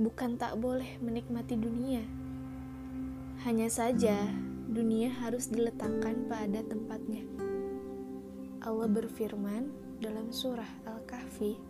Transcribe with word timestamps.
bukan 0.00 0.40
tak 0.40 0.56
boleh 0.56 0.96
menikmati 1.04 1.60
dunia. 1.60 2.00
Hanya 3.44 3.68
saja, 3.68 4.16
dunia 4.64 5.12
harus 5.20 5.52
diletakkan 5.52 6.24
pada 6.24 6.64
tempatnya. 6.64 7.20
Allah 8.64 8.88
berfirman 8.88 9.68
dalam 10.00 10.32
surah 10.32 10.88
Al-Kahfi, 10.88 11.60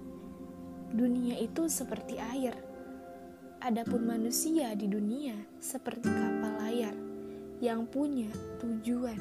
"Dunia 0.95 1.43
itu 1.43 1.67
seperti 1.67 2.23
air, 2.23 2.55
adapun 3.59 4.07
manusia 4.07 4.79
di 4.79 4.87
dunia 4.87 5.35
seperti 5.59 6.07
kapal 6.07 6.55
layar 6.63 6.95
yang 7.59 7.83
punya 7.91 8.31
tujuan. 8.63 9.19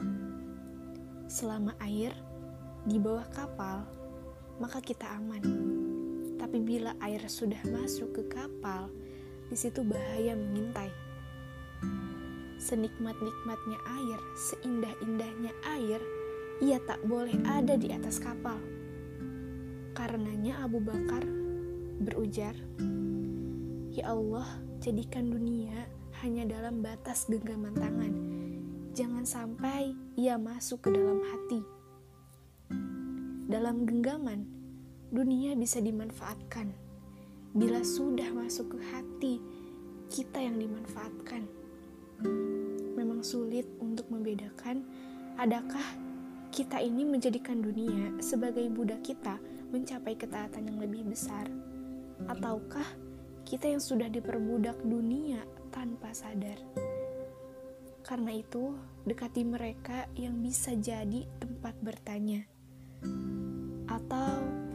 Selama 1.25 1.73
air 1.81 2.13
di 2.85 3.01
bawah 3.01 3.25
kapal, 3.33 3.89
maka 4.61 4.77
kita 4.81 5.17
aman." 5.17 5.78
Tapi 6.49 6.65
bila 6.65 6.97
air 7.05 7.21
sudah 7.29 7.61
masuk 7.69 8.09
ke 8.09 8.23
kapal, 8.25 8.89
di 9.45 9.53
situ 9.53 9.85
bahaya 9.85 10.33
mengintai. 10.33 10.89
Senikmat-nikmatnya 12.57 13.77
air, 13.85 14.17
seindah-indahnya 14.49 15.53
air, 15.77 16.01
ia 16.57 16.81
tak 16.89 17.05
boleh 17.05 17.37
ada 17.45 17.77
di 17.77 17.93
atas 17.93 18.17
kapal. 18.17 18.57
Karenanya 19.93 20.65
Abu 20.65 20.81
Bakar 20.81 21.21
berujar, 22.01 22.57
"Ya 23.93 24.09
Allah, 24.09 24.49
jadikan 24.81 25.29
dunia 25.29 25.85
hanya 26.25 26.49
dalam 26.49 26.81
batas 26.81 27.29
genggaman 27.29 27.77
tangan. 27.77 28.13
Jangan 28.97 29.21
sampai 29.21 29.93
ia 30.17 30.41
masuk 30.41 30.81
ke 30.81 30.97
dalam 30.97 31.21
hati." 31.21 31.61
Dalam 33.45 33.85
genggaman, 33.85 34.58
dunia 35.09 35.57
bisa 35.57 35.81
dimanfaatkan. 35.81 36.69
Bila 37.57 37.81
sudah 37.81 38.29
masuk 38.29 38.77
ke 38.77 38.79
hati, 38.93 39.35
kita 40.05 40.37
yang 40.37 40.61
dimanfaatkan. 40.61 41.49
Memang 42.93 43.25
sulit 43.25 43.65
untuk 43.81 44.05
membedakan 44.13 44.85
adakah 45.41 45.81
kita 46.53 46.77
ini 46.77 47.05
menjadikan 47.05 47.57
dunia 47.61 48.21
sebagai 48.21 48.69
budak 48.69 49.01
kita 49.01 49.41
mencapai 49.69 50.13
ketaatan 50.13 50.69
yang 50.69 50.77
lebih 50.81 51.05
besar, 51.05 51.45
ataukah 52.29 52.85
kita 53.45 53.69
yang 53.69 53.81
sudah 53.81 54.09
diperbudak 54.09 54.77
dunia 54.85 55.41
tanpa 55.73 56.13
sadar. 56.13 56.57
Karena 58.05 58.33
itu, 58.33 58.73
dekati 59.05 59.45
mereka 59.45 60.09
yang 60.17 60.41
bisa 60.41 60.73
jadi 60.73 61.25
tempat 61.37 61.77
bertanya 61.81 62.45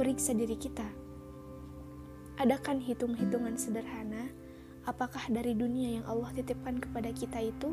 periksa 0.05 0.37
diri 0.37 0.53
kita. 0.53 0.85
Adakan 2.37 2.77
hitung-hitungan 2.77 3.57
sederhana, 3.57 4.29
apakah 4.85 5.33
dari 5.33 5.57
dunia 5.57 5.97
yang 5.97 6.05
Allah 6.05 6.29
titipkan 6.37 6.77
kepada 6.77 7.09
kita 7.09 7.41
itu 7.41 7.73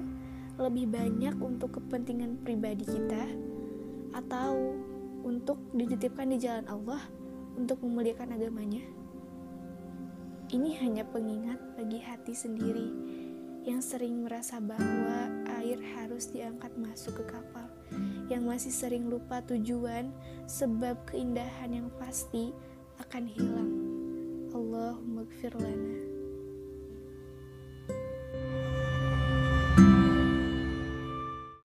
lebih 0.56 0.88
banyak 0.88 1.36
untuk 1.44 1.76
kepentingan 1.76 2.40
pribadi 2.40 2.88
kita 2.88 3.28
atau 4.16 4.80
untuk 5.28 5.60
dititipkan 5.76 6.32
di 6.32 6.40
jalan 6.40 6.64
Allah 6.72 7.04
untuk 7.60 7.84
memuliakan 7.84 8.32
agamanya? 8.32 8.88
Ini 10.56 10.72
hanya 10.88 11.04
pengingat 11.12 11.60
bagi 11.76 12.00
hati 12.00 12.32
sendiri 12.32 12.88
yang 13.68 13.84
sering 13.84 14.24
merasa 14.24 14.64
bahwa 14.64 15.28
air 15.60 15.84
harus 16.00 16.32
diangkat 16.32 16.72
masuk 16.80 17.20
ke 17.20 17.36
kapal 17.36 17.71
yang 18.32 18.48
masih 18.48 18.72
sering 18.72 19.12
lupa 19.12 19.44
tujuan 19.44 20.10
sebab 20.48 20.98
keindahan 21.10 21.72
yang 21.72 21.88
pasti 22.00 22.56
akan 23.00 23.24
hilang. 23.28 24.01